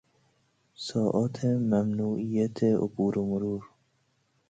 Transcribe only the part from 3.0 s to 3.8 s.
و مرور